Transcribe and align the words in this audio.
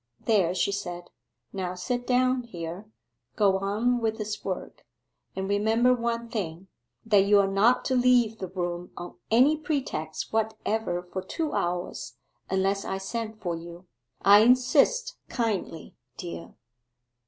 'There,' 0.25 0.55
she 0.55 0.71
said, 0.71 1.11
'now 1.53 1.75
sit 1.75 2.07
down 2.07 2.41
here, 2.41 2.87
go 3.35 3.59
on 3.59 3.99
with 4.01 4.17
this 4.17 4.43
work, 4.43 4.83
and 5.35 5.47
remember 5.47 5.93
one 5.93 6.27
thing 6.27 6.67
that 7.05 7.25
you 7.25 7.37
are 7.39 7.45
not 7.47 7.85
to 7.85 7.93
leave 7.93 8.39
the 8.39 8.47
room 8.47 8.89
on 8.97 9.15
any 9.29 9.55
pretext 9.55 10.33
whatever 10.33 11.03
for 11.03 11.21
two 11.21 11.53
hours 11.53 12.15
unless 12.49 12.83
I 12.83 12.97
send 12.97 13.39
for 13.39 13.55
you 13.55 13.85
I 14.23 14.39
insist 14.39 15.17
kindly, 15.29 15.93
dear. 16.17 16.55